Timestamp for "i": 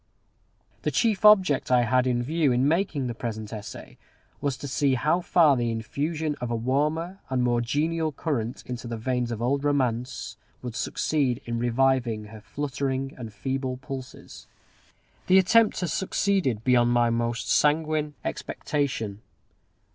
1.69-1.83